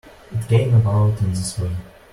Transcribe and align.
It 0.31 0.47
came 0.47 0.73
about 0.73 1.21
in 1.21 1.29
this 1.29 1.59
way. 1.59 1.75